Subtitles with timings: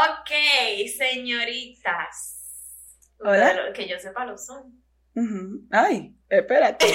[0.00, 0.30] Ok,
[0.96, 2.36] señoritas.
[3.18, 3.50] Hola.
[3.50, 4.82] Ustedes, Que yo sepa lo son.
[5.70, 6.86] Ay, espérate.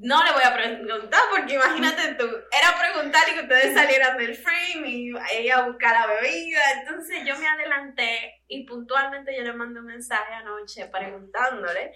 [0.00, 4.36] No le voy a preguntar porque imagínate tú, era preguntar y que ustedes salieran del
[4.36, 6.60] frame y ella a buscar la bebida.
[6.78, 11.92] Entonces yo me adelanté y puntualmente yo le mandé un mensaje anoche preguntándole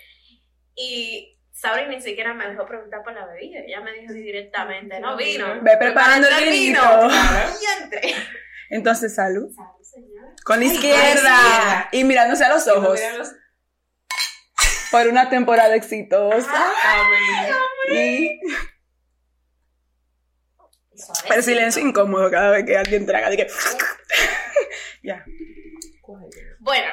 [0.75, 3.61] y Sauri ni siquiera me dejó preguntar por la bebida.
[3.61, 5.61] Ella me dijo directamente, no vino.
[5.63, 8.15] Ve preparando el entré.
[8.71, 9.51] Entonces, salud.
[9.55, 10.35] Salud, señora.
[10.45, 11.89] Con la izquierda.
[11.93, 13.01] Y mirándose a los ojos.
[14.91, 16.73] Por una temporada exitosa.
[16.85, 17.55] Amén.
[17.91, 18.41] Y
[21.35, 23.29] el silencio incómodo cada vez que alguien traga.
[23.29, 23.47] De que...
[25.03, 25.25] ya.
[26.61, 26.93] Bueno,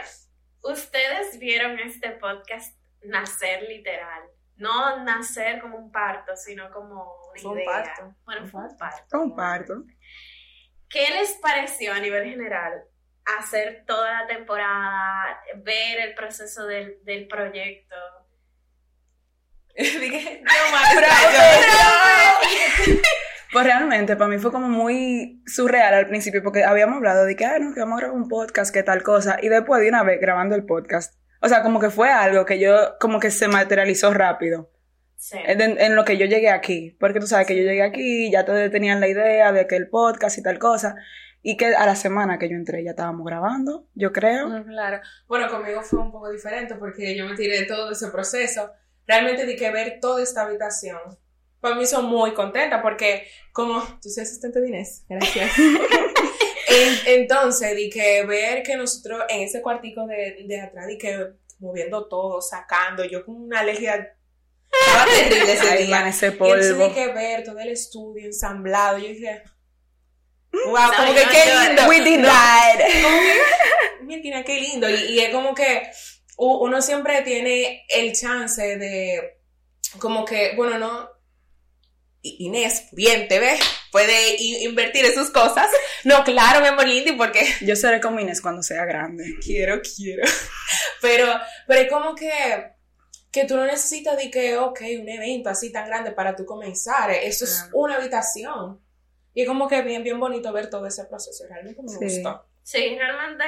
[0.64, 4.24] ustedes vieron este podcast nacer literal.
[4.60, 8.16] No nacer como un parto, sino como una Fue un parto.
[8.26, 9.04] Bueno, Un fue un parto.
[9.10, 9.84] Comparto.
[10.90, 12.84] ¿Qué les pareció a nivel general
[13.38, 17.96] hacer toda la temporada, ver el proceso del, del proyecto?
[19.78, 21.08] Dije, maestra,
[23.54, 27.46] Pues realmente para mí fue como muy surreal al principio porque habíamos hablado de que,
[27.46, 30.04] ah, no, que vamos a grabar un podcast, que tal cosa, y después de una
[30.04, 31.19] vez grabando el podcast.
[31.42, 34.70] O sea, como que fue algo que yo, como que se materializó rápido
[35.16, 35.38] Sí.
[35.46, 36.96] en, en lo que yo llegué aquí.
[37.00, 39.90] Porque tú sabes que yo llegué aquí, ya todos tenían la idea de que el
[39.90, 40.96] podcast y tal cosa,
[41.42, 44.50] y que a la semana que yo entré ya estábamos grabando, yo creo.
[44.50, 45.00] yo- Claro.
[45.28, 48.72] Bueno, conmigo fue un poco diferente porque yo me tiré de todo ese proceso.
[49.08, 51.00] Realmente di que ver toda esta habitación.
[51.62, 55.52] Para mí son muy contenta porque como tú soy asistente de Inés, gracias.
[56.70, 61.18] En- entonces, di que ver que nosotros en ese cuartico de, de atrás, di que
[61.60, 64.16] moviendo todo, sacando, yo con una alergia
[64.72, 65.90] estaba terrible ese día.
[65.98, 66.88] van ese Y entonces polvo.
[66.88, 69.44] di que ver todo el estudio ensamblado, yo dije,
[70.52, 71.88] wow, Ay, como que no qué lindo.
[71.88, 72.20] We did
[74.04, 74.90] Mira, qué lindo.
[74.90, 75.84] Y, y es como que
[76.38, 79.40] uno siempre tiene el chance de,
[80.00, 81.10] como que, bueno, no.
[82.22, 83.60] Inés, bien, te ves,
[83.92, 85.68] puede invertir en sus cosas.
[86.04, 89.24] No, claro, mi amor lindo, porque Yo seré como Inés cuando sea grande.
[89.44, 90.24] quiero, quiero.
[91.02, 91.28] Pero,
[91.68, 92.32] pero es como que,
[93.32, 97.10] que tú no necesitas de que, ok, un evento así tan grande para tú comenzar.
[97.12, 98.82] Eso es una habitación.
[99.34, 101.46] Y es como que bien, bien bonito ver todo ese proceso.
[101.48, 102.22] Realmente me Sí.
[102.22, 102.46] gustó.
[102.64, 103.46] Sí, realmente,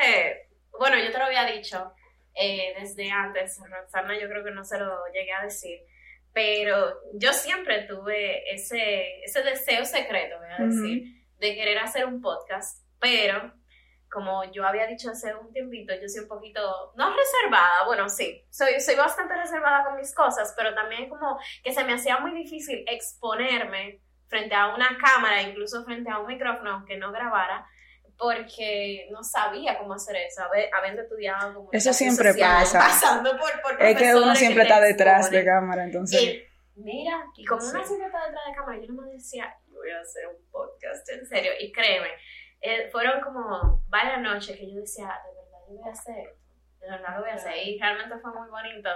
[0.79, 1.91] bueno, yo te lo había dicho
[2.33, 5.81] eh, desde antes, Roxana yo creo que no se lo llegué a decir,
[6.33, 11.03] pero yo siempre tuve ese, ese deseo secreto, voy a decir,
[11.39, 13.53] de querer hacer un podcast, pero
[14.09, 18.45] como yo había dicho hace un tiempito, yo soy un poquito, no reservada, bueno, sí,
[18.49, 22.33] soy, soy bastante reservada con mis cosas, pero también como que se me hacía muy
[22.33, 27.65] difícil exponerme frente a una cámara, incluso frente a un micrófono, aunque no grabara,
[28.21, 30.43] porque no sabía cómo hacer eso,
[30.77, 32.77] habiendo estudiado como Eso siempre pasa.
[32.77, 36.21] pasando por, por Es que uno siempre te está detrás de cámara, entonces.
[36.21, 36.43] Y,
[36.75, 37.87] mira, y como una Sí.
[37.87, 41.25] siempre está detrás de cámara, yo no me decía, voy a hacer un podcast, en
[41.25, 42.09] serio, y créeme,
[42.61, 46.37] eh, fueron como varias noches que yo decía, de verdad, yo voy a hacer esto,
[46.79, 48.89] de verdad lo voy a hacer, y realmente fue muy bonito.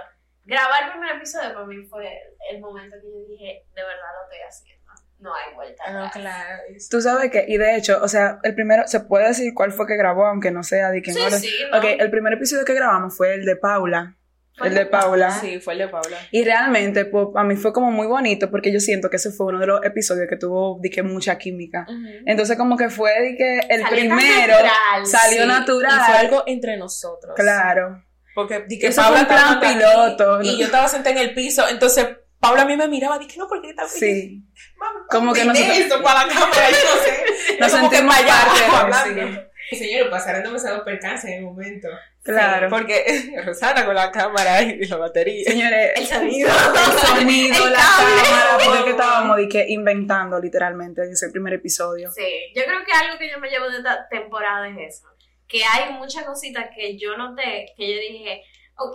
[0.44, 2.08] Grabar el primer episodio para mí fue
[2.48, 4.75] el momento que yo dije, de verdad lo estoy haciendo,
[5.18, 6.12] no hay vuelta Ah, atrás.
[6.12, 6.62] claro.
[6.90, 9.86] Tú sabes que, y de hecho, o sea, el primero, se puede decir cuál fue
[9.86, 11.78] que grabó, aunque no sea de que Sí, no sí, ¿no?
[11.78, 14.16] Ok, el primer episodio que grabamos fue el de Paula.
[14.64, 15.30] El de Paula.
[15.32, 16.16] Sí, fue el de Paula.
[16.30, 19.46] Y realmente, pues, a mí fue como muy bonito porque yo siento que ese fue
[19.48, 21.86] uno de los episodios que tuvo, di que, mucha química.
[22.24, 25.92] Entonces, como que fue, di que el Salió primero natural, salió Sí, natural.
[26.00, 27.34] Y fue algo entre nosotros.
[27.36, 28.02] Claro.
[28.34, 30.58] Porque di que Eso Paula fue un plan piloto, Y ¿no?
[30.58, 31.68] yo estaba sentada en el piso.
[31.68, 32.06] Entonces,
[32.40, 33.18] Paula a mí me miraba.
[33.18, 34.42] Dije, no, porque está Sí.
[34.76, 36.70] Mami, Como que nosotros- eso para la cámara.
[36.70, 37.56] Yo no sé.
[37.60, 39.42] Nos Yo como que sentimos parte de- hablando.
[39.68, 41.88] Y señores, pasaron demasiados percances en el momento.
[42.22, 42.68] Claro.
[42.68, 43.04] Porque
[43.44, 45.44] Rosana con la cámara y la batería.
[45.50, 46.48] Señores, El sonido.
[46.92, 48.22] el sonido, El la cable.
[48.22, 52.10] cámara, porque es que estábamos di que, inventando literalmente en ese primer episodio.
[52.12, 55.08] Sí, yo creo que algo que yo me llevo de esta temporada es eso.
[55.48, 58.42] Que hay muchas cositas que yo noté, que yo dije,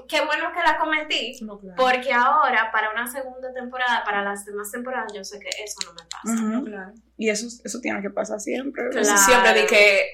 [0.08, 1.76] qué bueno que la cometí, No, claro.
[1.78, 5.94] porque ahora para una segunda temporada, para las demás temporadas, yo sé que eso no
[5.94, 6.42] me pasa.
[6.44, 6.94] No, claro.
[7.18, 8.84] Y eso, eso tiene que pasar siempre.
[8.90, 8.90] Claro.
[8.92, 10.06] Entonces siempre di que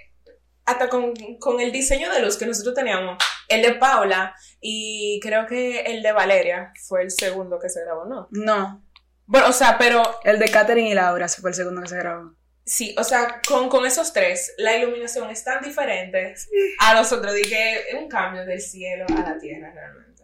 [0.65, 3.17] hasta con, con el diseño de luz que nosotros teníamos,
[3.47, 8.05] el de Paula y creo que el de Valeria fue el segundo que se grabó,
[8.05, 8.27] ¿no?
[8.31, 8.83] No,
[9.25, 11.97] Bueno, o sea, pero el de Katherine y Laura, ese fue el segundo que se
[11.97, 12.33] grabó.
[12.67, 16.35] Sí, o sea, con, con esos tres, la iluminación es tan diferente
[16.79, 20.23] a los otros, di que es un cambio del cielo a la tierra realmente.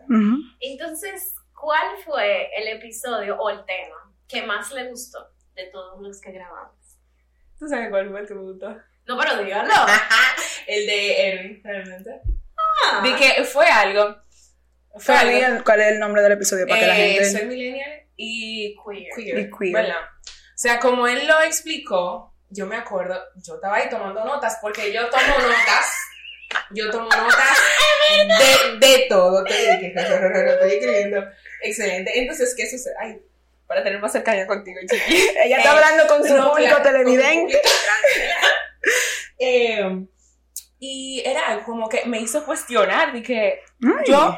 [0.59, 6.19] Entonces, ¿cuál fue el episodio o el tema que más le gustó de todos los
[6.21, 6.75] que grabamos?
[7.57, 8.77] ¿Tú sabes cuál fue el que me gustó?
[9.05, 9.73] No, pero dígalo.
[10.67, 12.21] el de Erin, realmente.
[12.85, 13.03] Ah.
[13.17, 14.17] Que fue algo.
[14.97, 15.55] Fue ¿Cuál algo.
[15.57, 17.31] es, cuál es el nombre del episodio para que la Eh, gente...
[17.31, 19.07] Soy millennial y Queer.
[19.15, 19.73] queer, Y queer.
[19.73, 20.01] ¿verdad?
[20.25, 24.93] O sea, como él lo explicó, yo me acuerdo, yo estaba ahí tomando notas, porque
[24.93, 25.85] yo tomo notas,
[26.71, 27.57] yo tomo notas
[28.79, 31.23] de, de todo, te dije, estoy escribiendo,
[31.61, 32.11] excelente.
[32.19, 32.93] Entonces, ¿qué sucede?
[32.99, 33.19] Ay,
[33.65, 35.29] para tener más cercanía contigo, chiqui.
[35.43, 37.61] Ella está Eh, hablando con su no, público claro, televidente.
[39.39, 40.05] Eh,
[40.79, 44.05] y era algo como que me hizo cuestionar, dije, Ay.
[44.07, 44.37] yo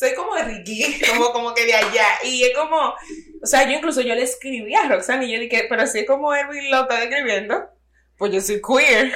[0.00, 2.06] soy como de Ricky, como, como que de allá.
[2.24, 2.94] Y es como,
[3.42, 6.06] o sea, yo incluso yo le escribí a Roxanne y yo dije, pero si es
[6.06, 7.68] como Erwin lo está escribiendo,
[8.16, 9.12] pues yo soy queer.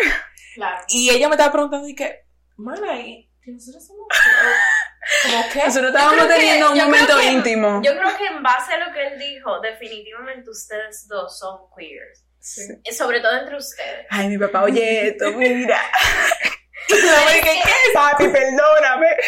[0.54, 0.84] Claro.
[0.88, 2.20] Y ella me estaba preguntando, y que,
[2.56, 4.06] mana, y que nosotros somos
[5.22, 7.82] como que Nosotros estábamos que- teniendo un momento que- íntimo.
[7.82, 12.24] Yo creo que en base a lo que él dijo, definitivamente ustedes dos son queers.
[12.40, 12.60] Sí.
[12.84, 14.06] Eh, Sobre todo entre ustedes.
[14.10, 15.80] Ay, mi papá, oye esto, mira.
[16.86, 17.60] Y yo ¿qué?
[17.94, 18.73] Papi, perdóname.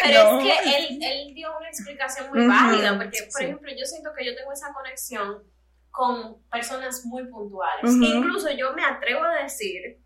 [0.07, 0.39] Pero No.
[0.39, 2.49] es que él, él dio una explicación muy Ujú.
[2.49, 3.43] válida, porque, por Sí.
[3.45, 5.43] ejemplo, yo siento que yo tengo esa conexión
[5.91, 7.91] con personas muy puntuales.
[7.91, 8.03] Ujú.
[8.03, 9.97] Incluso yo me atrevo a decir,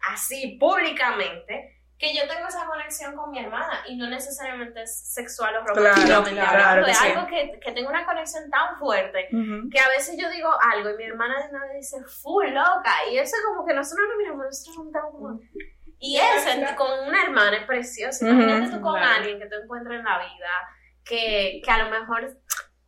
[0.00, 5.56] así públicamente, que yo tengo esa conexión con mi hermana y no necesariamente es sexual
[5.56, 7.06] o Claro, románticamente claro, hablando, claro es sí.
[7.08, 9.70] algo que, que tengo una conexión tan fuerte Ujú.
[9.70, 13.16] que a veces yo digo algo y mi hermana de vez dice, full loca, y
[13.16, 15.40] eso es como que nosotros nos miramos, nosotros nos estamos como...
[15.98, 18.26] Y eso con una hermana es precioso.
[18.26, 19.14] Imagínate tú con Claro.
[19.16, 20.50] alguien que te encuentres en la vida,
[21.04, 22.36] que, que a lo mejor...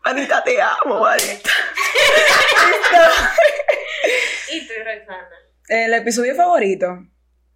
[0.05, 1.51] Anita, te amo, Anita.
[4.51, 5.29] Y tú, Roxana.
[5.69, 6.99] El episodio favorito.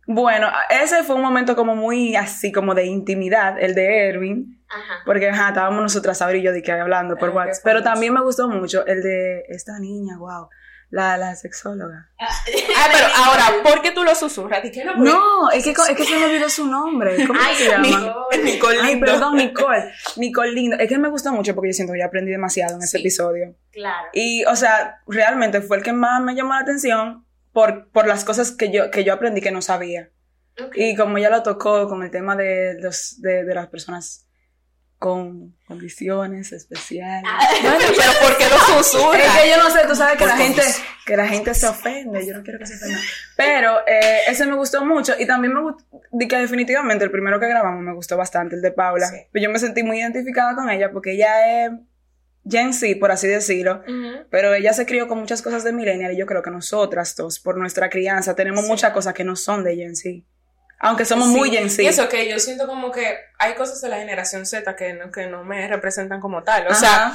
[0.07, 4.63] Bueno, ese fue un momento como muy así, como de intimidad, el de Erwin.
[4.69, 5.03] Ajá.
[5.07, 7.63] Porque ajá, estábamos nosotras ahora y yo de que hablando por WhatsApp.
[7.65, 10.49] Pero también me gustó mucho el de esta niña, wow.
[10.93, 12.11] La, la sexóloga.
[12.21, 12.29] Ah,
[12.93, 14.63] pero ahora, ¿por qué tú lo susurras?
[14.63, 17.27] Dije, no, No, es que, es que se me olvidó su nombre.
[17.27, 17.89] ¿Cómo Ay, se llama?
[17.89, 18.45] Nicole.
[18.45, 19.07] Nicole Ay, Lindo.
[19.07, 19.93] perdón, Nicole.
[20.17, 20.77] Nicole Lindo.
[20.79, 23.03] Es que me gustó mucho porque yo siento que yo aprendí demasiado en ese Sí.
[23.03, 23.57] episodio.
[23.73, 24.09] Claro.
[24.13, 27.25] Y, o sea, realmente fue el que más me llamó la atención
[27.55, 30.11] por, por las cosas que yo, que yo aprendí que no sabía.
[30.75, 34.27] Y como ella lo tocó con el tema de, los, de, de las personas
[35.03, 37.25] con condiciones especiales.
[37.27, 39.21] Ah, Bueno, pero ¿por qué lo susurras?
[39.37, 40.63] Es que yo no sé, tú sabes que la gente,
[41.05, 43.01] que la gente se ofende, yo no quiero que se ofenda.
[43.37, 45.85] Pero eh, ese me gustó mucho y también me gustó,
[46.29, 49.09] que definitivamente el primero que grabamos me gustó bastante, el de Paula.
[49.09, 49.17] Sí.
[49.33, 51.73] Pues yo me sentí muy identificada con ella porque ella es
[52.49, 53.83] Gen Z, por así decirlo.
[53.87, 54.27] Ujú.
[54.31, 57.41] Pero ella se crió con muchas cosas de millennial y yo creo que nosotras dos,
[57.41, 58.71] por nuestra crianza, tenemos Sí.
[58.71, 60.25] muchas cosas que no son de Gen Z.
[60.85, 61.35] Aunque somos Sí.
[61.37, 61.83] muy Gen Z.
[61.83, 65.11] Y eso que yo siento como que hay cosas de la generación Z que no,
[65.13, 66.67] que no me representan como tal.
[66.67, 66.75] O Ajá.
[66.81, 67.13] sea,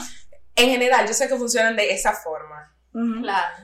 [0.55, 2.73] en general, yo sé que funcionan de esa forma.
[2.93, 3.21] Ujú.
[3.21, 3.55] Claro.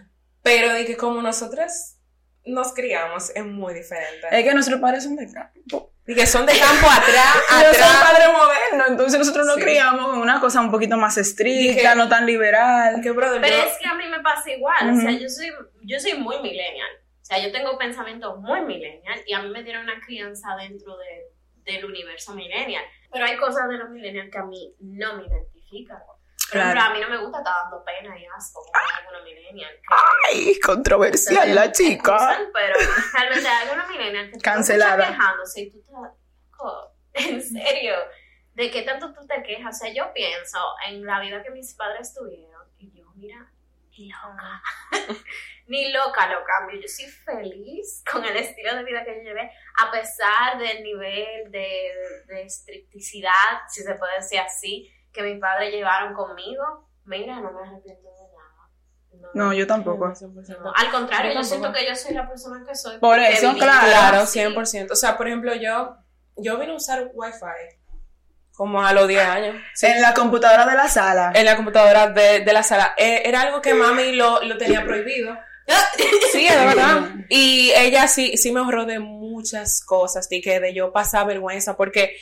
[0.41, 1.97] Pero de que como nosotras
[2.45, 4.27] nos criamos es muy diferente.
[4.29, 5.93] Es que nuestros padres son de campo.
[6.05, 8.03] Y que son de campo atrás, Ellos son atrás.
[8.11, 9.61] padres modernos, entonces nosotros nos Sí.
[9.61, 12.99] criamos con una cosa un poquito más estricta, Dije- no tan liberal.
[13.01, 15.49] Que, brother, Pero yo- es que a mí me pasa igual, o sea, yo soy,
[15.83, 16.89] yo soy muy millennial,
[17.33, 21.25] sea, yo tengo pensamientos muy millennial y a mí me dieron una crianza dentro de,
[21.71, 25.97] del universo millennial, pero hay cosas de los millennials que a mí no me identifican.
[26.05, 26.13] Por
[26.51, 26.81] Claro.
[26.81, 29.73] a mí no me gusta estar dando pena y asco como algunos millennials.
[30.29, 32.15] Ay, controversial se la chica.
[32.15, 32.75] excusan, Pero
[33.13, 35.03] realmente hay algunos millennials que Cancelada.
[35.03, 35.93] escuchan quejándose y tú te
[37.13, 37.95] en serio,
[38.53, 39.75] ¿de qué tanto tú te quejas?
[39.75, 43.51] O sea, yo pienso en la vida que mis padres tuvieron y yo, mira,
[43.97, 44.61] loca,
[45.67, 46.79] ni loca lo cambio.
[46.79, 51.51] Yo soy feliz con el estilo de vida que yo llevé, a pesar del nivel
[51.51, 51.91] de,
[52.27, 53.31] de estricticidad,
[53.67, 56.89] si se puede decir así, que mis padres llevaron conmigo.
[57.05, 59.33] Mira, no me arrepiento de nada.
[59.33, 60.07] No, yo tampoco.
[60.07, 62.97] no, al contrario, Yo yo siento que yo soy la persona que soy.
[62.99, 63.87] Por eso, claro.
[63.87, 64.39] Claro, así.
[64.39, 64.91] 100%.
[64.91, 65.97] O sea, por ejemplo, yo,
[66.37, 67.82] yo vine a usar Wi-Fi
[68.55, 69.55] como a los 10 años.
[69.73, 69.87] Sí.
[69.87, 71.31] En la computadora de la sala.
[71.33, 72.93] en la computadora de, de la sala.
[72.97, 75.37] Eh, era algo que mami lo, lo tenía prohibido.
[76.31, 77.09] Sí, de verdad.
[77.29, 81.77] Y ella sí, sí me ahorró de muchas cosas, de que de yo pasar vergüenza,
[81.77, 82.15] porque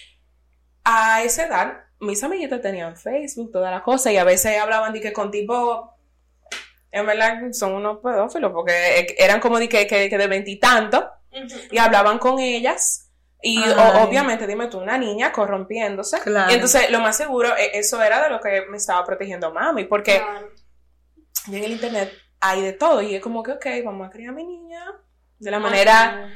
[0.83, 5.01] a esa edad mis amiguitas tenían Facebook, toda la cosa, y a veces hablaban de
[5.01, 5.95] que con tipo,
[6.91, 11.05] en verdad son unos pedófilos, porque eran como de que, que, que de veintitantos,
[11.71, 13.10] y hablaban con ellas.
[13.43, 16.19] Y o- obviamente, dime tú, una niña corrompiéndose.
[16.19, 16.51] Claro.
[16.51, 19.85] Y entonces, lo más seguro, e- eso era de lo que me estaba protegiendo mami,
[19.85, 20.49] porque Claro.
[21.47, 23.01] en el internet hay de todo.
[23.01, 24.85] Y es como que, ok, vamos a criar a mi niña
[25.39, 26.29] de la manera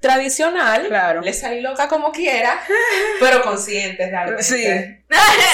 [0.00, 0.86] tradicional.
[0.88, 1.20] Claro.
[1.20, 2.60] Le salí loca como quiera,
[3.20, 4.42] pero consciente realmente.
[4.42, 4.64] Sí.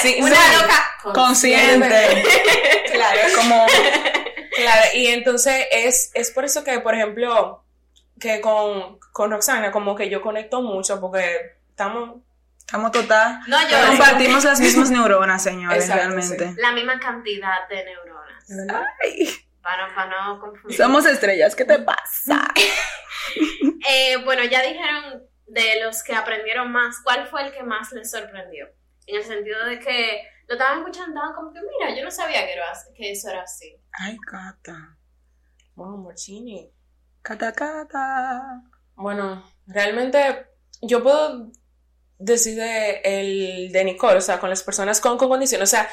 [0.03, 0.57] Sí, Una sí.
[0.61, 2.25] loca Consciente.
[2.93, 3.21] Claro.
[3.37, 3.67] Como
[4.55, 7.62] Claro, y entonces es, es por eso que, por ejemplo,
[8.23, 12.23] que con, con Roxana como que yo conecto mucho porque estamos...
[12.59, 13.41] Estamos total.
[13.49, 16.55] No, yo Compartimos las mismas neuronas, señores, Exacto, realmente.
[16.57, 18.45] la misma cantidad de neuronas.
[19.03, 19.29] Ay,
[19.61, 20.79] Para, para no confundir.
[20.79, 22.49] somos estrellas, ¿qué te pasa?
[23.89, 28.11] Eh, bueno, ya dijeron de los que aprendieron más, ¿cuál fue el que más les
[28.11, 28.67] sorprendió?
[29.07, 32.47] En el sentido de que lo estaban escuchando, estaban como que, mira, yo no sabía
[32.47, 32.65] que, era,
[32.97, 33.77] que eso era así.
[33.99, 34.97] Ay, Cata.
[35.75, 36.71] Wow, Morchini.
[37.23, 38.63] Cata, Cata.
[38.97, 40.47] Bueno, realmente
[40.83, 41.51] yo puedo
[42.19, 45.89] decir de el de Nicole, o sea, con las personas con, con condiciones, o sea,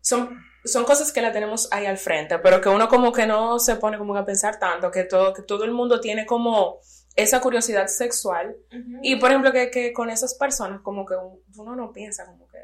[0.00, 3.58] son, son cosas que la tenemos ahí al frente, pero que uno como que no
[3.58, 6.80] se pone como a pensar tanto, que todo, que todo el mundo tiene como
[7.16, 8.56] esa curiosidad sexual.
[9.02, 11.14] Y por ejemplo, que, que con esas personas como que
[11.56, 12.58] uno no piensa como que...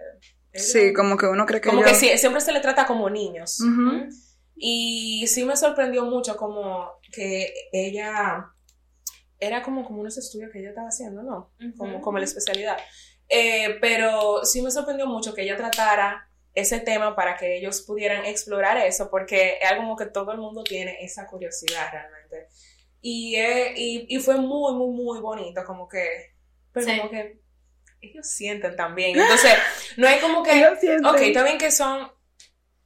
[0.59, 1.87] Sí, como que uno cree que como yo...
[1.87, 3.61] que sí, siempre se le trata como niños.
[3.61, 4.09] Ujú.
[4.57, 8.47] Y sí me sorprendió mucho como que ella
[9.39, 11.53] era como, como unos estudios que ella estaba haciendo, ¿no?
[11.77, 12.79] Como, como la especialidad.
[13.29, 18.25] Eh, pero sí me sorprendió mucho que ella tratara ese tema para que ellos pudieran
[18.25, 22.49] explorar eso, porque es algo como que todo el mundo tiene esa curiosidad realmente.
[23.03, 26.35] Y, eh, y, y fue muy, muy, muy bonito, como que,
[26.73, 26.97] pero Sí.
[26.97, 27.41] como que
[28.01, 29.19] ellos sienten también.
[29.19, 29.53] Entonces,
[29.99, 31.05] no hay como que, Ellos sienten.
[31.05, 32.11] ok, bien que son,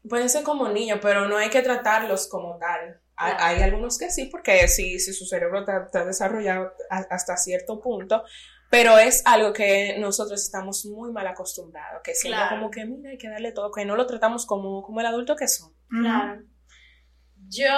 [0.09, 3.01] pueden ser como niños, pero no hay que tratarlos como tal.
[3.17, 3.45] Hay, Claro.
[3.45, 7.81] hay algunos que sí, porque si, si su cerebro está, está desarrollado a- hasta cierto
[7.81, 8.23] punto,
[8.71, 12.57] pero es algo que nosotros estamos muy mal acostumbrados, que siempre Claro.
[12.57, 15.37] como que, mira, hay que darle todo, que no lo tratamos como, como el adulto
[15.37, 15.75] que son.
[15.89, 16.43] Claro.
[17.49, 17.69] Yo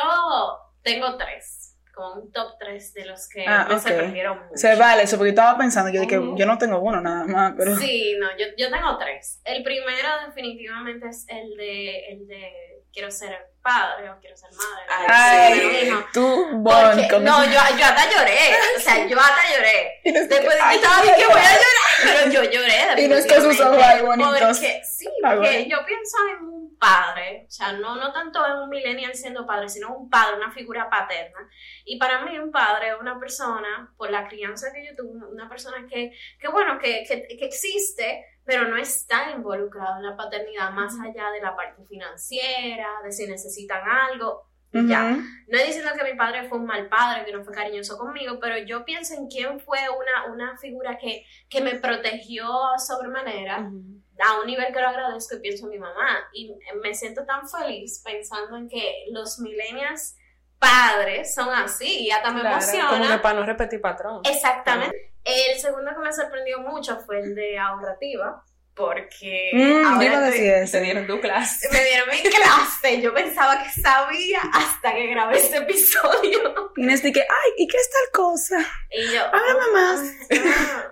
[0.82, 3.82] tengo tres, como un top tres de los que Ah, me ok.
[3.82, 4.56] sorprendieron mucho.
[4.56, 6.36] Se vale eso, porque yo estaba pensando, yo dije, Ujú.
[6.36, 7.76] yo no tengo uno nada más, pero...
[7.76, 9.40] Sí, no, yo, yo tengo tres.
[9.44, 12.52] El primero definitivamente es el de, el de
[12.92, 14.84] quiero ser padre o quiero ser madre.
[15.08, 16.04] Ay, Ay, hijo.
[16.12, 18.38] tú, Porque- Bon, con no, yo, yo hasta lloré,
[18.76, 20.00] o sea, yo hasta lloré.
[20.04, 21.62] Y no es Después de que ay, estaba que voy a llorar,
[22.02, 23.02] pero yo lloré.
[23.02, 24.58] Y no es que sus ojos ahí bonitos.
[24.58, 28.58] Porque, sí, Ah, porque yo pienso en un padre, o sea, no, no tanto en
[28.58, 31.38] un millennial siendo padre, sino un padre, una figura paterna.
[31.84, 35.48] Y para mí un padre es una persona, por la crianza que yo tuve, una
[35.48, 40.72] persona que, que bueno, que, que, que existe, pero no está involucrado en la paternidad
[40.72, 44.48] más allá de la parte financiera, de si necesitan algo.
[44.72, 45.04] Y Ya.
[45.04, 45.22] Ujú.
[45.48, 48.56] No diciendo que mi padre fue un mal padre, que no fue cariñoso conmigo, pero
[48.58, 52.48] yo pienso en quién fue una, una figura que, que me protegió
[52.78, 56.20] sobremanera a un nivel que lo agradezco y pienso en mi mamá.
[56.32, 60.16] Y me siento tan feliz pensando en que los millennials
[60.58, 62.88] padres son así y hasta me Claro, emociona.
[63.08, 64.20] como para no repetir patrón.
[64.24, 65.12] Exactamente.
[65.24, 68.42] El segundo que me sorprendió mucho fue el de ahorrativa,
[68.74, 70.80] porque Mm, ahora yo ese.
[70.80, 71.68] dieron tu clase.
[71.72, 73.00] me dieron mi clase.
[73.00, 76.72] Yo pensaba que sabía hasta que grabé este episodio.
[76.76, 78.58] Inés de que, ay, ¿y qué es tal cosa?
[78.90, 80.14] Y yo, Háblame más.
[80.32, 80.84] ah,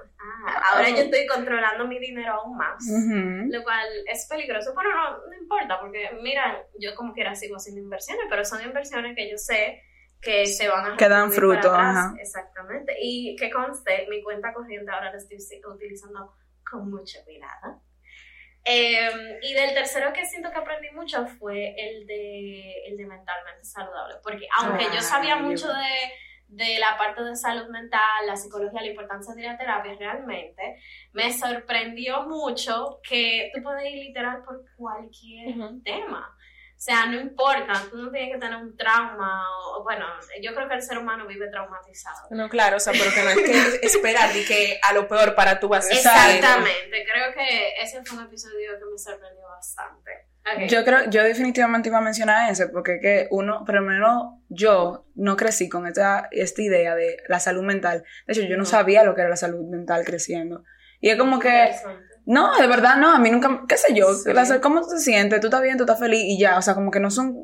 [0.47, 2.85] ah, ahora yo estoy controlando mi dinero aún más.
[2.87, 7.81] Lo cual es peligroso, pero no, no importa, porque mira, yo como quiera sigo haciendo
[7.81, 9.83] inversiones, pero son inversiones que yo sé
[10.21, 12.13] que se van a Que dan fruto, ajá.
[12.21, 12.95] Exactamente.
[13.01, 16.35] Y que conste, mi cuenta corriente ahora la estoy utilizando
[16.71, 17.83] con mucho cuidado.
[18.65, 23.65] Eh, y del tercero que siento que aprendí mucho fue el de, el de mentalmente
[23.65, 26.12] saludable, porque aunque yo sabía Ay, mucho de,
[26.49, 30.77] de la parte de salud mental, la psicología, la importancia de la terapia, realmente
[31.12, 36.37] me sorprendió mucho que tú puedes ir literal por cualquier tema.
[36.81, 39.45] O sea, no importa, tú no tienes que tener un trauma,
[39.77, 40.07] o bueno,
[40.41, 42.29] yo creo que el ser humano vive traumatizado.
[42.31, 45.35] No, claro, o sea, pero que no hay que esperar y que a lo peor
[45.35, 50.11] para tú vas a Exactamente, creo que ese fue un episodio que me sorprendió bastante.
[50.41, 50.71] Ok.
[50.71, 55.37] Yo creo, yo definitivamente iba a mencionar ese, porque es que uno, menos yo no
[55.37, 58.05] crecí con esta, esta idea de la salud mental.
[58.27, 58.65] De hecho, yo no No.
[58.65, 60.65] sabía lo que era la salud mental creciendo.
[60.99, 61.75] Y es como que.
[62.31, 64.31] No, de verdad no, a mí nunca, qué sé yo, Sí.
[64.63, 65.41] ¿cómo te sientes?
[65.41, 67.35] Tú estás bien, tú estás feliz y ya, o sea, como que no son,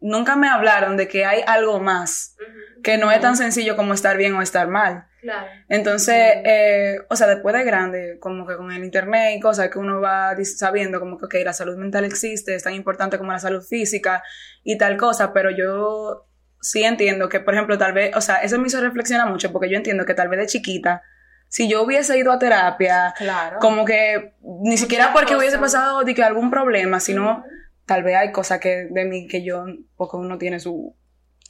[0.00, 2.34] nunca me hablaron de que hay algo más,
[2.82, 5.06] que no es tan sencillo como estar bien o estar mal.
[5.20, 5.46] Claro.
[5.68, 9.78] Entonces, eh, o sea, después de grande, como que con el internet y cosas que
[9.78, 13.38] uno va sabiendo, como que, ok, la salud mental existe, es tan importante como la
[13.38, 14.24] salud física
[14.64, 16.26] y tal cosa, pero yo
[16.60, 19.70] sí entiendo que, por ejemplo, tal vez, o sea, eso me hizo reflexionar mucho, porque
[19.70, 21.02] yo entiendo que tal vez de chiquita,
[21.48, 23.58] si yo hubiese ido a terapia, Claro.
[23.60, 27.44] como que ni siquiera porque hubiese pasado de que algún problema, sino
[27.86, 29.64] tal vez hay cosas que de mí que yo,
[29.96, 30.94] porque uno tiene su...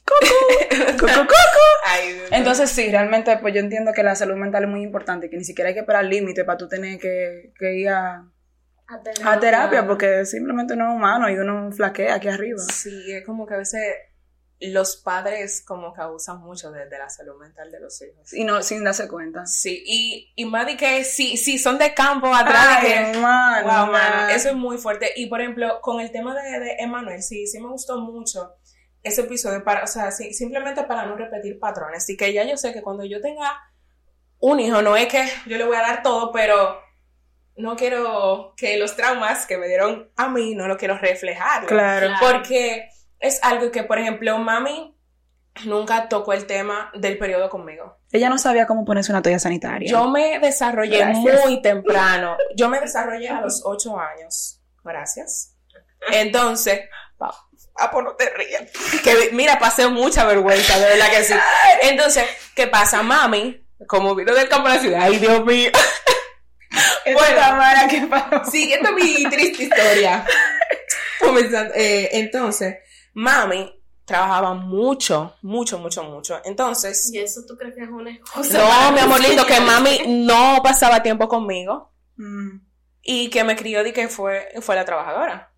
[0.05, 0.35] Coco,
[0.99, 1.63] coco, coco.
[1.85, 2.21] Ay.
[2.31, 5.43] Entonces sí, realmente pues yo entiendo que la salud mental es muy importante, que ni
[5.43, 8.23] siquiera hay que esperar límite para tú tener que, que ir a,
[8.87, 12.59] A tener- a terapia, porque simplemente no es humano y uno flaquea aquí arriba.
[12.71, 13.81] Sí, es como que a veces
[14.59, 18.33] los padres como que abusan mucho de, de la salud mental de los hijos.
[18.33, 19.45] Y no, sin darse cuenta.
[19.45, 23.17] Sí, y, y más de que si, si son de campo atrás, de que, Ay,
[23.21, 24.29] mano, Wow, mano.
[24.29, 25.11] eso es muy fuerte.
[25.15, 28.55] Y por ejemplo, con el tema de, de Emanuel, sí, sí me gustó mucho
[29.03, 32.09] ese episodio, para, o sea, sí, simplemente para no repetir patrones.
[32.09, 33.61] Y que ya yo sé que cuando yo tenga
[34.39, 36.81] un hijo, no es que yo le voy a dar todo, pero
[37.55, 41.65] no quiero que los traumas que me dieron a mí, no lo quiero reflejar.
[41.67, 42.07] Claro.
[42.07, 42.19] Claro.
[42.19, 44.95] Porque es algo que, por ejemplo, mami
[45.65, 47.97] nunca tocó el tema del periodo conmigo.
[48.11, 49.89] Ella no sabía cómo ponerse una toalla sanitaria.
[49.89, 51.45] Yo me desarrollé Gracias.
[51.45, 52.37] muy temprano.
[52.55, 54.61] Yo me desarrollé a los ocho años.
[54.83, 55.55] Gracias.
[56.11, 56.81] Entonces,
[57.17, 57.33] pa,
[57.75, 58.63] ah, pues no te rías.
[59.03, 61.33] Que mira, pasé mucha vergüenza, de verdad que sí.
[61.81, 63.01] Entonces, ¿qué pasa?
[63.03, 65.71] Mami, como vino del campo de la ciudad, ay Dios mío.
[67.13, 68.43] Bueno.
[68.51, 70.25] Siguiendo mi triste historia.
[71.19, 72.77] Comenzando, eh, entonces,
[73.17, 73.73] mami
[74.05, 76.39] trabajaba mucho, mucho, mucho, mucho.
[76.45, 78.57] Entonces, ¿Y eso tú crees que es una excusa?
[78.59, 81.91] no, mi amor lindo, que mami no pasaba tiempo conmigo.
[82.15, 82.59] Mm.
[83.09, 85.53] y que me crió de que fue, fue la trabajadora.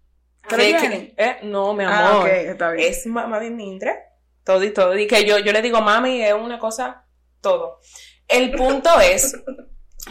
[0.48, 1.08] ¿Pero Que- Jenny?
[1.08, 2.22] que- eh, no, mi Ah, amor.
[2.22, 2.92] ok, está bien.
[2.92, 3.96] Es ma- mami Mintre.
[4.44, 4.96] Todo y todo.
[4.98, 7.06] Y que yo, yo le digo, mami, es una cosa,
[7.42, 7.80] todo.
[8.28, 9.36] El punto es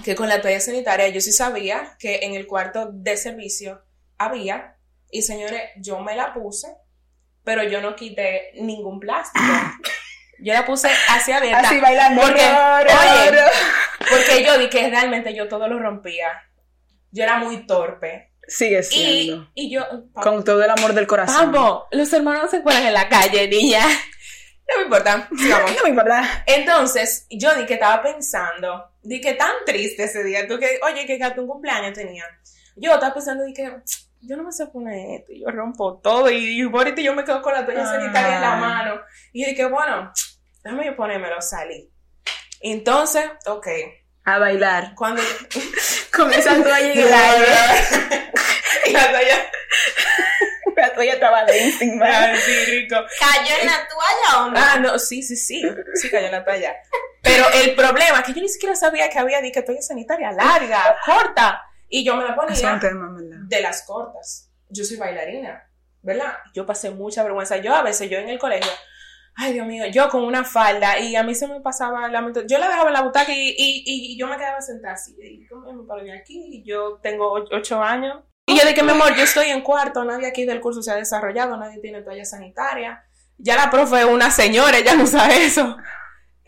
[0.04, 3.82] que con la toalla sanitaria yo sí sabía que en el cuarto de servicio
[4.16, 4.76] había,
[5.10, 6.68] y señores, yo me la puse,
[7.48, 9.42] pero yo no quité ningún plástico.
[10.38, 11.66] Yo la puse así abierta.
[11.66, 12.20] Así bailando.
[12.20, 13.40] Porque, oye.
[13.98, 16.28] Porque yo vi que realmente yo todo lo rompía.
[17.10, 18.34] Yo era muy torpe.
[18.46, 19.50] Sigue Y, siendo.
[19.54, 19.82] y yo,
[20.12, 21.50] Con todo el amor del corazón.
[21.50, 23.80] Papo, los hermanos se fueron en la calle, niña.
[23.80, 25.74] No me importa, sigamos.
[25.74, 26.44] No me importa.
[26.44, 31.06] Entonces, yo di que estaba pensando, di que tan triste ese día, tú que, oye,
[31.06, 32.24] que gato un cumpleaños tenía.
[32.76, 33.72] Yo estaba pensando, di que
[34.20, 37.24] yo no me sé poner esto, y yo rompo todo, y, y ahorita yo me
[37.24, 37.86] quedo con la toalla Ah.
[37.86, 39.00] sanitaria en la mano.
[39.32, 40.12] Y yo dije, bueno,
[40.64, 41.90] déjame yo ponérmelo, salí.
[42.60, 43.66] Entonces, ok,
[44.24, 44.94] A bailar.
[44.96, 45.22] cuando
[46.14, 47.02] Con esa toalla en y
[48.92, 49.50] la toalla,
[50.76, 52.08] La toalla estaba dancing, man.
[52.10, 52.96] ay, sí, rico.
[53.20, 54.58] ¿Cayó en la toalla o no?
[54.58, 55.62] Ah, no, sí, sí, sí,
[55.94, 56.74] sí cayó en la toalla.
[57.22, 60.30] Pero el problema es que yo ni siquiera sabía que había ni que toalla sanitaria
[60.32, 61.62] larga, corta.
[61.88, 62.80] Y yo me la ponía
[63.48, 64.50] de las cortas.
[64.68, 65.70] Yo soy bailarina,
[66.02, 66.34] ¿verdad?
[66.54, 67.56] Yo pasé mucha vergüenza.
[67.56, 68.70] Yo a veces, yo en el colegio,
[69.34, 72.58] ay Dios mío, yo con una falda y a mí se me pasaba la Yo
[72.58, 75.16] la dejaba en la butaca y, y, y yo me quedaba sentada así.
[75.20, 76.58] Y ¿cómo me paro de aquí?
[76.58, 78.22] Y yo tengo ocho años.
[78.46, 80.96] Y yo dije, mi amor, yo estoy en cuarto, nadie aquí del curso se ha
[80.96, 83.04] desarrollado, nadie tiene toalla sanitaria.
[83.36, 85.76] Ya la profe es una señora, ella no usa eso.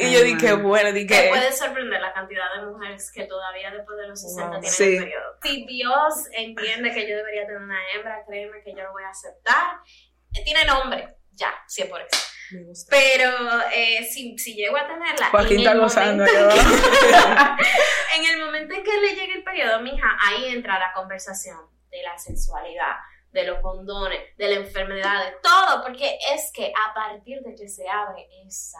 [0.00, 3.98] Y yo dije, bueno, Te dije, puede sorprender la cantidad de mujeres que todavía después
[3.98, 4.60] de los 60 Wow.
[4.60, 4.96] tienen Sí.
[4.96, 5.36] el periodo.
[5.42, 9.10] Si Dios entiende que yo debería tener una hembra, créeme que yo lo voy a
[9.10, 9.76] aceptar.
[10.34, 12.20] Eh, Tiene nombre, ya, sí es por eso.
[12.52, 12.90] me gusta.
[12.96, 13.30] Pero
[13.74, 15.26] eh, si, si llego a tenerla.
[15.30, 16.24] Joaquín en está el gozando.
[16.24, 17.56] momento- ¿no?
[18.16, 21.58] en el momento en que le llegue el periodo, mija, ahí entra la conversación
[21.90, 22.96] de la sexualidad,
[23.32, 27.68] de los condones, de la enfermedad, de todo, porque es que a partir de que
[27.68, 28.78] se abre esa,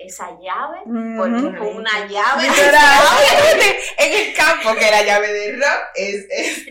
[0.00, 0.80] esa llave,
[1.16, 1.64] porque Ujú.
[1.64, 2.46] es una llave,
[3.98, 6.66] en el campo que la llave del rock es, es...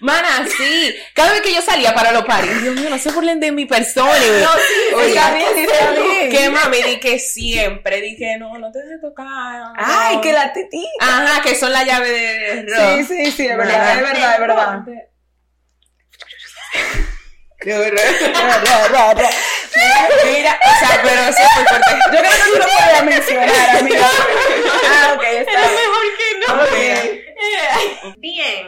[0.00, 0.94] Mana, sí.
[1.14, 3.64] Cada vez que yo salía para los paris, Dios mío, no se burlen de mi
[3.64, 4.12] persona.
[4.12, 6.30] No, sí, Oye, está bien, está bien.
[6.30, 9.72] Que mami, di que siempre, di que no, no te dejes tocar.
[9.76, 10.88] Ay, que la tetita.
[11.00, 13.08] Ajá, que son la llave de rock.
[13.08, 14.84] Sí, sí, sí, es verdad, es verdad, es verdad.
[20.24, 21.90] Mira, o sea, pero eso es muy fuerte.
[22.12, 24.06] Yo creo que tú lo podías mencionar, amiga.
[24.86, 26.46] Ah, ok, está Era mejor que no.
[26.62, 28.16] Ok.
[28.18, 28.66] Bien,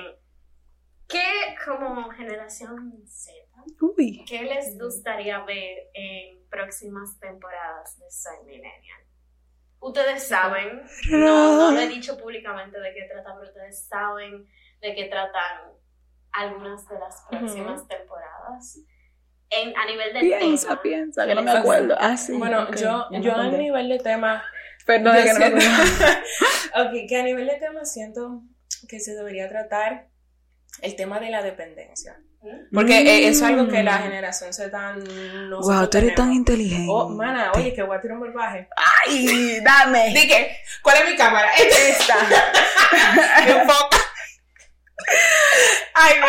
[1.08, 3.32] ¿qué como generación Z,
[3.80, 4.24] Uy.
[4.26, 9.02] qué les gustaría ver en próximas temporadas de Soy Millennial?
[9.78, 14.46] Ustedes saben, no, no lo he dicho públicamente de qué trata, pero ustedes saben
[14.80, 15.72] de qué tratan
[16.32, 18.78] algunas de las próximas temporadas.
[19.50, 20.82] En, a nivel de Piensa, tema.
[20.82, 21.60] piensa, que no me Piensa.
[21.60, 21.96] acuerdo.
[22.00, 22.32] Ah, sí.
[22.32, 24.44] Bueno, yo, yo a nivel de tema,
[24.84, 25.66] Perdón, que no me acuerdo.
[26.74, 28.42] ok, que a nivel de tema siento
[28.88, 30.08] que se debería tratar
[30.82, 32.16] el tema de la dependencia.
[32.72, 34.02] Porque eso es algo que la Mm.
[34.02, 34.92] generación Z
[35.48, 36.86] no Wow, tú eres tan inteligente.
[36.88, 38.68] Oh, mana, oye, que voy a tirar un verbaje.
[39.06, 40.08] Ay, dame.
[40.14, 41.50] Dije, ¿cuál es mi cámara?
[41.58, 42.16] Esta.
[43.44, 43.96] Me enfoca.
[45.94, 46.26] Ay, no.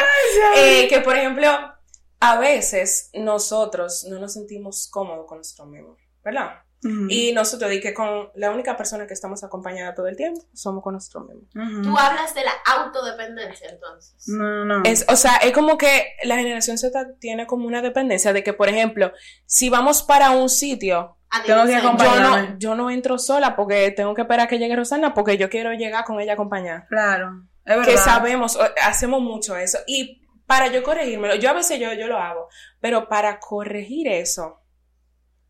[0.62, 1.77] Eh, que por ejemplo,
[2.20, 6.62] a veces nosotros no nos sentimos cómodos con nosotros mismos, ¿verdad?
[7.10, 10.84] Y nosotros di que con la única persona que estamos acompañada todo el tiempo somos
[10.84, 11.50] con nosotros mismos.
[11.56, 11.82] Ujú.
[11.82, 14.28] Tú hablas de la autodependencia, entonces.
[14.28, 14.84] No, no.
[14.84, 18.54] Es, o sea, es como que la generación Z tiene como una dependencia de que,
[18.54, 19.12] por ejemplo,
[19.46, 24.46] si vamos para un sitio, yo no, yo no entro sola porque tengo que esperar
[24.46, 26.86] a que llegue Rosana porque yo quiero llegar con ella acompañada.
[26.88, 27.44] Claro.
[27.66, 27.86] Es verdad.
[27.86, 29.80] Que sabemos, hacemos mucho eso.
[29.88, 30.17] Y
[30.48, 32.50] para yo corregírmelo, yo a veces yo, yo lo hago,
[32.82, 34.62] pero para corregir eso,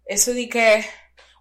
[0.06, 0.84] eso de que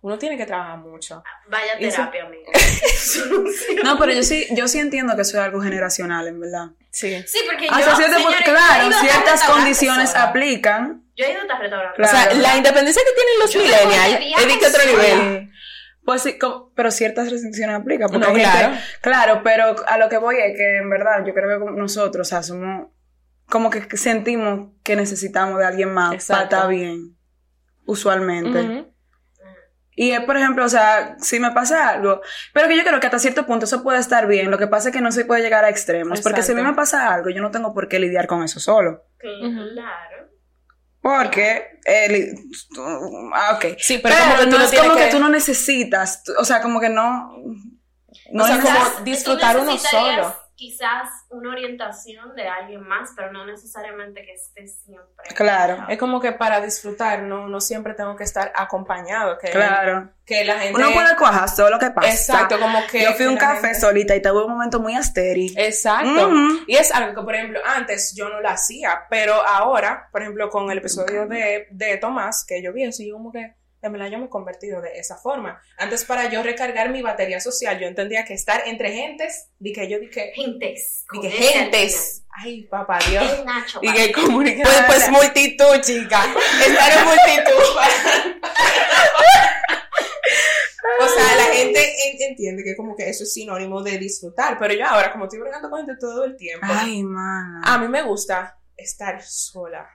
[0.02, 1.24] uno tiene que trabajar mucho.
[1.48, 2.44] Vaya Y eso- terapia, amigo.
[3.84, 6.66] No, pero yo sí, yo sí entiendo que eso es algo generacional, en verdad.
[6.90, 7.22] Sí.
[7.26, 10.24] Sí, porque Hasta yo, cierto señores, claro, ciertas condiciones sola.
[10.24, 11.02] aplican.
[11.16, 11.96] Yo he ido a restaurantes.
[11.96, 12.18] Claro.
[12.18, 15.50] O sea, la independencia que tienen los Yo millennials es de otro nivel.
[16.04, 18.08] Pues sí, como- pero ciertas restricciones aplican.
[18.08, 18.74] Porque No, gente- claro.
[19.00, 22.28] claro, pero a lo que voy es que en verdad yo creo que nosotros, o
[22.30, 22.88] sea, somos
[23.48, 27.16] como que sentimos que necesitamos de alguien más para estar bien,
[27.84, 28.92] usualmente.
[29.98, 32.20] Y es, por ejemplo, o sea, si me pasa algo,
[32.52, 34.90] pero que yo creo que hasta cierto punto eso puede estar bien, lo que pasa
[34.90, 37.30] es que no se puede llegar a extremos, porque si a mí me pasa algo,
[37.30, 39.04] yo no tengo por qué lidiar con eso solo.
[39.18, 40.26] Claro.
[41.00, 42.34] Porque, el,
[43.32, 43.76] ah, ok.
[43.78, 45.04] Sí, pero, Pero, como que tú no es como que...
[45.04, 47.30] que- tú no necesitas, tú- o sea, como que no...
[48.32, 50.36] no O sea, es como disfrutar uno solo.
[50.56, 55.14] Quizás una orientación de alguien más, pero no necesariamente que esté siempre.
[55.36, 55.84] Claro.
[55.90, 59.36] Es como que para disfrutar, no, no siempre tengo que estar acompañado.
[59.36, 60.08] Que, Claro.
[60.24, 60.74] que la gente.
[60.80, 62.08] Uno puede cuajar todo lo que pasa.
[62.10, 63.02] Exacto, como que.
[63.02, 65.52] Yo fui a un café gente- solita y tuve un momento muy asteri.
[65.58, 66.30] Exacto.
[66.66, 70.48] Y es algo que, por ejemplo, antes yo no lo hacía, pero ahora, por ejemplo,
[70.48, 73.54] con el episodio de, de Tomás, que yo vi eso, yo como que,
[73.86, 75.60] de verdad, yo me he convertido de esa forma.
[75.78, 79.88] Antes, para yo recargar mi batería social, yo entendía que estar entre gentes, di que
[79.88, 81.04] yo dije, Gentes.
[81.12, 82.22] di con que ese gentes.
[82.38, 83.44] Ay, papá Dios.
[83.44, 83.80] Nacho.
[83.80, 84.66] Que comunicar.
[84.86, 86.24] Pues, pues multitud, chica.
[86.66, 87.62] Estar en multitud.
[91.00, 94.58] o sea, la gente en- entiende que como que eso es sinónimo de disfrutar.
[94.58, 97.60] Pero yo ahora, como estoy bregando con gente todo el tiempo, Ay, mana.
[97.64, 99.88] a mí me gusta estar sola.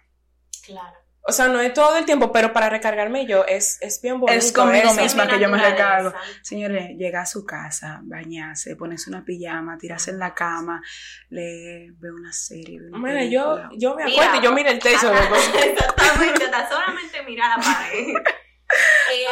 [0.65, 0.97] Claro.
[1.23, 4.37] O sea, no es todo el tiempo, pero para recargarme yo es, es bien bonito.
[4.39, 5.01] Es conmigo eso.
[5.01, 6.13] misma que yo me recargo.
[6.41, 10.81] Señores, llega a su casa, bañarse, ponerse una pijama, tirarse en la cama,
[11.29, 12.79] leer, ver una serie.
[12.81, 13.69] una Mira, yo, película.
[13.77, 15.13] yo me acuerdo y yo miro el techo.
[15.63, 18.13] Exactamente, hasta solamente mirar la pared.
[19.13, 19.25] Eh,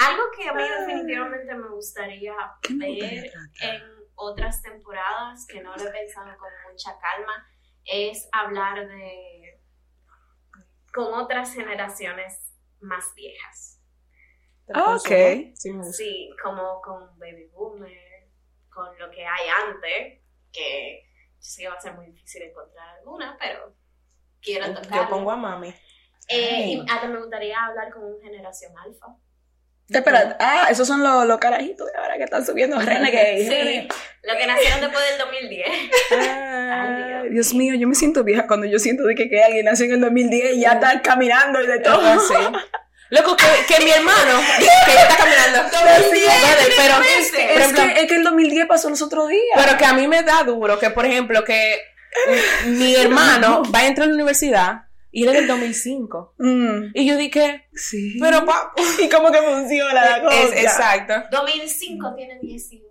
[0.00, 3.82] algo que a mí definitivamente me gustaría ¿Qué me ver en
[4.14, 7.46] otras temporadas, que no lo he pensado con mucha calma,
[7.84, 9.49] es hablar de
[10.92, 13.80] con otras generaciones más viejas.
[14.72, 15.54] Ah, ok.
[15.92, 18.28] Sí, como con Baby Boomer,
[18.72, 20.22] con lo que hay antes,
[20.52, 21.02] que
[21.40, 23.74] yo sé que va a ser muy difícil encontrar alguna, pero
[24.40, 25.04] quiero tocar.
[25.04, 25.74] Yo pongo a mami.
[26.28, 29.16] Eh, y hasta me gustaría hablar con una generación alfa.
[29.90, 33.38] Espera, ah, esos son los, los carajitos de ahora que están subiendo Renegade.
[33.48, 33.88] Sí,
[34.22, 35.68] lo que nacieron después del 2010.
[36.12, 39.86] Ay, Dios mío, yo me siento vieja cuando yo siento de que, que alguien nació
[39.86, 42.06] en el 2010 y ya está caminando y de todo.
[42.06, 42.34] Ajá, sí.
[43.10, 45.62] Loco, que, que mi hermano, que está caminando.
[45.72, 46.04] Vale,
[46.76, 49.42] pero, Es por Es ejemplo, que, es que el 2010 pasó los otros días.
[49.56, 51.80] pero que a mí me da duro que, por ejemplo, que
[52.66, 56.34] mi hermano va a entrar a la universidad y es del 2005.
[56.38, 58.16] Mm, Y yo dije, sí.
[58.20, 60.36] pero pa, ¿Y cómo que funciona la cosa?
[60.42, 61.14] es, exacto.
[61.32, 62.88] 2005 tiene 18.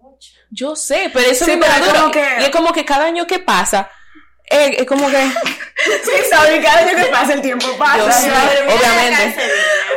[0.51, 1.99] Yo sé, pero eso Sí, me pero da es duro.
[2.01, 3.89] como que- Y es como que cada año que pasa,
[4.49, 5.17] eh, es como que,
[6.03, 7.97] Sí, sabe, cada año que pasa el tiempo pasa.
[8.27, 8.75] Yo Madre mía.
[8.75, 9.41] obviamente.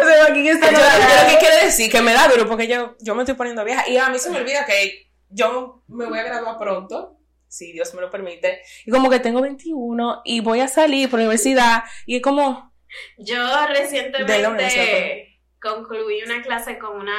[0.01, 2.67] O sea, aquí está yo, yo lo que quiero decir que me da duro porque
[2.69, 6.07] yo, yo me estoy poniendo vieja y a mí se me olvida que yo me
[6.07, 7.19] voy a graduar pronto,
[7.53, 11.19] si Dios me lo permite, y como que tengo 21 y voy a salir por
[11.19, 12.73] la universidad y es como,
[13.19, 15.29] Yo recientemente universidad,
[15.61, 17.19] concluí una clase con una,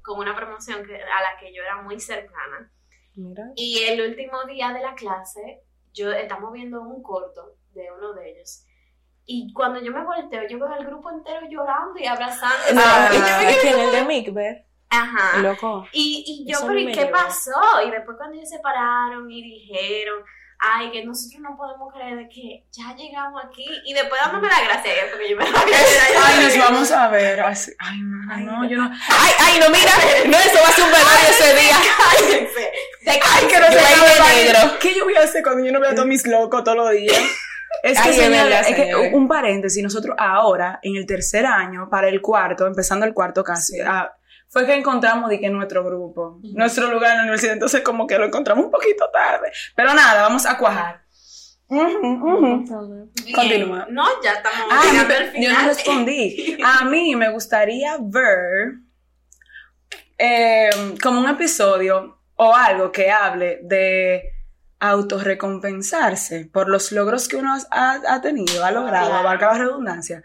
[0.00, 2.72] con una promoción que, a la que yo era muy cercana.
[3.16, 5.60] mira, Y el último día de la clase,
[5.92, 8.64] yo estamos viendo un corto de uno de ellos.
[9.26, 12.80] Y cuando yo me volteo, yo veo al grupo entero llorando y abrazando.
[12.82, 14.64] Ah, y yo es me quedé en el de Mick, ver,
[15.02, 15.38] Ajá.
[15.38, 15.86] loco.
[15.92, 17.24] Y, y yo, Eso pero a ¿y qué lleva.
[17.24, 17.52] pasó?
[17.86, 20.22] Y después cuando ellos se pararon y dijeron,
[20.58, 23.66] ay, que nosotros no podemos creer de que ya llegamos aquí.
[23.84, 25.60] Y después dándome la gracia, ya, porque yo me la
[26.26, 27.40] Ay, nos vamos a ver.
[27.40, 28.84] Así- Ay, mamá, no, yo no.
[28.90, 29.92] Ay, ay, no, mira,
[30.26, 31.76] no, eso va a ser un velorio ese día.
[31.98, 32.72] Cállense.
[33.08, 34.78] Ay, que no se el negro.
[34.80, 36.90] ¿Qué yo voy a hacer cuando yo no vea a todos mis locos todos los
[36.90, 37.16] días?
[37.82, 42.08] Es que, Ay, verdad, es que un paréntesis, nosotros ahora, en el tercer año, para
[42.08, 43.80] el cuarto, empezando el cuarto casi, Sí.
[43.86, 44.10] ah,
[44.48, 48.18] fue que encontramos di que nuestro grupo, nuestro lugar en la universidad, entonces como que
[48.18, 49.50] lo encontramos un poquito tarde.
[49.74, 51.02] Pero nada, vamos a cuajar.
[51.68, 52.64] Bien.
[53.34, 53.86] Continúa.
[53.90, 55.62] No, ya estamos Ah, no, al yo final.
[55.62, 56.56] no respondí.
[56.64, 58.74] A mí me gustaría ver
[60.18, 60.70] eh,
[61.02, 64.22] como un episodio o algo que hable de
[64.78, 69.20] autorrecompensarse por los logros que uno ha, ha tenido, ha logrado, Claro.
[69.20, 70.22] abarca la redundancia.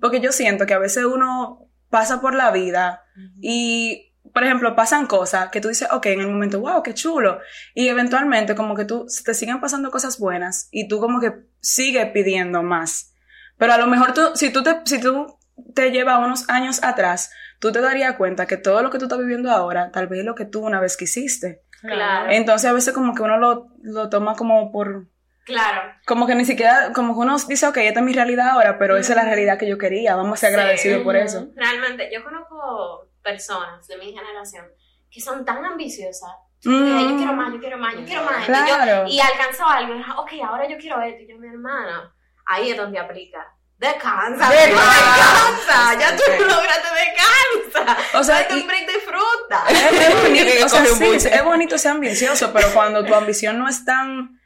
[0.00, 3.02] Porque yo siento que a veces uno pasa por la vida
[3.40, 7.40] y, por ejemplo, pasan cosas que tú dices, ok, en el momento, wow, qué chulo.
[7.74, 12.10] Y eventualmente como que tú, te siguen pasando cosas buenas y tú como que sigues
[12.12, 13.14] pidiendo más.
[13.56, 15.38] Pero a lo mejor tú, si tú te, si tú
[15.74, 19.18] te llevas unos años atrás, tú te darías cuenta que todo lo que tú estás
[19.18, 21.62] viviendo ahora, tal vez es lo que tú una vez quisiste.
[21.80, 22.30] Claro.
[22.30, 25.08] Entonces a veces como que uno lo, lo toma como por,
[25.48, 25.82] Claro.
[26.06, 28.96] como que ni siquiera, como que uno dice, ok, esta es mi realidad ahora, pero
[28.96, 30.54] esa es la realidad que yo quería, vamos a ser Sí.
[30.56, 31.48] agradecidos por eso.
[31.56, 34.66] Realmente, yo conozco personas de mi generación
[35.10, 36.30] que son tan ambiciosas.
[36.64, 37.10] Mm.
[37.10, 38.36] Yo quiero más, yo quiero más, yo quiero más.
[38.46, 39.06] Y yo- Claro.
[39.08, 39.94] Y, alcanzó algo.
[39.94, 41.22] y, ok, ahora yo quiero esto.
[41.22, 42.12] Y yo, mi hermana,
[42.46, 43.38] ahí es donde aplica.
[43.78, 45.94] Descansa, Descansa.
[45.98, 48.18] Ya tú lograste descansa.
[48.18, 49.64] O sea, Date y- un break de fruta.
[49.68, 53.84] es, bonito, o sea, sí, es bonito ser ambicioso, pero cuando tu ambición no es
[53.84, 54.38] tan...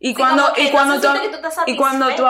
[0.00, 1.08] Y Sí, cuando, y cuando, que tú
[1.66, 2.22] y cuando, tu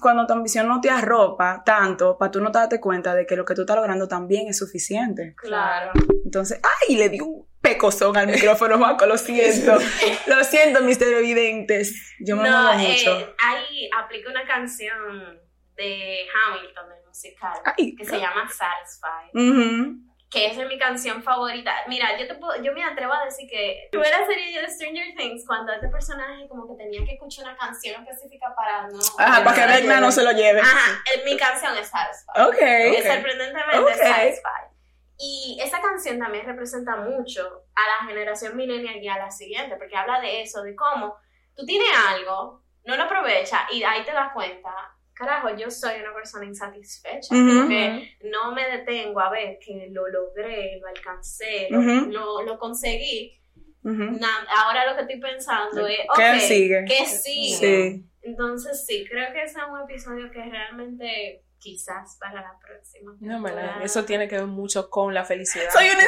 [0.00, 3.46] cuando tu ambición no te arropa tanto, para tú no darte cuenta de que lo
[3.46, 5.34] que tú estás logrando también es suficiente.
[5.36, 5.92] Claro.
[6.24, 6.96] Entonces, ¡ay!
[6.96, 9.78] Le di un pecozón al micrófono, Marco, lo siento.
[10.26, 12.14] Lo siento, mis televidentes.
[12.20, 13.18] Yo me no, mucho.
[13.18, 15.40] eh, ahí aplica una canción
[15.76, 19.30] de Hamilton, del musical, Ay, que se llama Satisfied.
[19.34, 20.13] Ujú.
[20.34, 21.72] Que esa es mi canción favorita.
[21.86, 25.14] Mira, yo te puedo, yo me atrevo a decir que fue la serie de Stranger
[25.16, 28.98] Things cuando este personaje como que tenía que escuchar una canción específica para no...
[29.18, 30.60] Ajá, para que Vecna no se lo lleve.
[30.60, 32.48] Ajá, eh, mi canción es Satisfied.
[32.48, 32.56] Ok.
[32.60, 33.94] Es sorprendentemente Ok.
[33.94, 34.74] Satisfied.
[35.16, 39.96] Y esa canción también representa mucho a la generación millennial y a la siguiente, porque
[39.96, 41.16] habla de eso, de cómo
[41.54, 44.70] tú tienes algo, no lo aprovechas y ahí te das cuenta,
[45.14, 50.78] carajo, yo soy una persona insatisfecha, porque no me detengo a ver que lo logré,
[50.80, 53.40] lo alcancé, lo, lo, lo conseguí.
[53.84, 56.84] Ahora lo que estoy pensando es, ¿Qué ok, sigue?
[56.86, 57.56] ¿Qué sigue?
[57.56, 58.04] Sí.
[58.22, 63.14] Entonces sí, creo que ese es un episodio que realmente quizás para la próxima.
[63.20, 63.82] No, ¿verdad?
[63.82, 65.70] Eso tiene que ver mucho con la felicidad.
[65.70, 66.04] Soy una.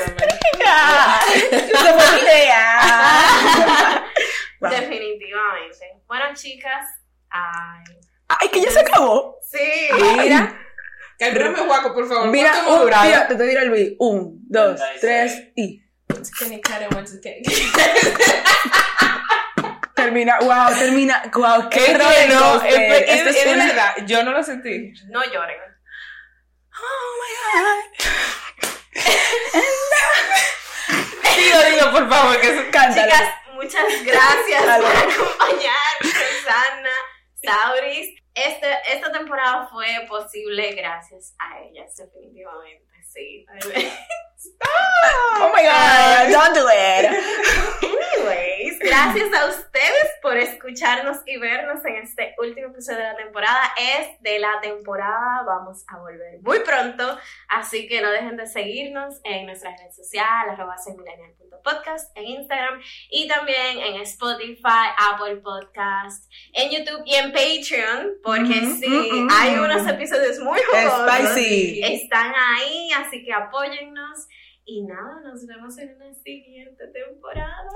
[4.61, 4.71] Wow.
[4.71, 6.03] Definitivamente.
[6.07, 6.87] Bueno, chicas,
[7.31, 7.85] ay.
[8.29, 9.39] Ay, que ya se acabó.
[9.51, 9.59] Sí.
[10.19, 10.61] Mira.
[11.19, 12.27] Cálmame, guaco, por favor.
[12.29, 13.07] Mira, ¿Cuánto hemos un, durado?
[13.07, 13.93] tira, te diré el beat.
[13.99, 15.83] Un, dos, tres y
[19.95, 20.39] termina.
[20.41, 21.23] Wow, termina.
[21.33, 21.99] Wow, qué Es es,
[22.75, 24.93] Este es- es es de una- verdad, yo no lo sentí.
[25.09, 25.57] No lloren.
[26.79, 27.81] Oh my God.
[31.37, 33.13] Dilo, dilo, por favor, que Cántalo.
[33.13, 35.17] Chicas, muchas gracias por Sauris.
[38.37, 42.85] Este, esta temporada fue posible gracias a ellas, definitivamente.
[43.11, 43.47] Sí.
[45.39, 47.11] Oh my God, don't do it.
[48.97, 53.61] Gracias a ustedes por escucharnos y vernos en este último episodio de la temporada.
[53.79, 59.21] Es de la temporada, vamos a volver muy pronto, así que no dejen de seguirnos
[59.25, 62.81] en nuestras redes sociales, arroba semillennial.podcast, en Instagram
[63.11, 69.29] y también en Spotify, Apple Podcast, en YouTube y en Patreon, porque Ujú, sí, ujú,
[69.31, 69.65] hay ujú.
[69.65, 71.35] unos episodios muy jugosos.
[71.35, 71.83] Spicy.
[71.85, 74.27] Están ahí, así que apóyennos.
[74.69, 77.69] Y nada, nos vemos en una siguiente temporada.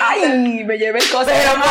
[0.00, 1.68] Ay, Ay me llevé el consejero por